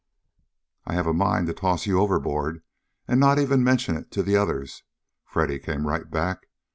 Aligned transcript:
"I 0.83 0.95
have 0.95 1.05
a 1.05 1.13
mind 1.13 1.45
to 1.45 1.53
toss 1.53 1.85
you 1.85 1.99
overboard, 1.99 2.63
and 3.07 3.19
not 3.19 3.37
even 3.37 3.63
mention 3.63 3.95
it 3.97 4.09
to 4.13 4.23
the 4.23 4.35
others!" 4.35 4.81
Freddy 5.27 5.59
came 5.59 5.85
right 5.87 6.09
back. 6.09 6.47